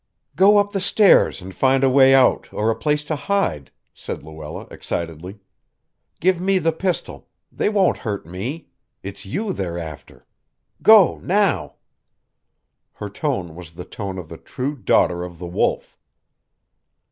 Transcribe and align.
"Go 0.35 0.57
up 0.57 0.71
the 0.71 0.81
stairs, 0.81 1.43
and 1.43 1.53
find 1.53 1.83
a 1.83 1.89
way 1.91 2.15
out 2.15 2.51
or 2.51 2.71
a 2.71 2.75
place 2.75 3.03
to 3.03 3.15
hide," 3.15 3.69
said 3.93 4.23
Luella 4.23 4.61
excitedly. 4.71 5.37
"Give 6.19 6.41
me 6.41 6.57
the 6.57 6.71
pistol. 6.71 7.29
They 7.51 7.69
won't 7.69 7.97
hurt 7.97 8.25
me. 8.25 8.69
It's 9.03 9.27
you 9.27 9.53
they're 9.53 9.77
after. 9.77 10.25
Go, 10.81 11.19
now." 11.19 11.75
Her 12.93 13.09
tone 13.09 13.53
was 13.53 13.73
the 13.73 13.85
tone 13.85 14.17
of 14.17 14.27
the 14.27 14.37
true 14.37 14.75
daughter 14.75 15.23
of 15.23 15.37
the 15.37 15.45
Wolf. 15.45 15.99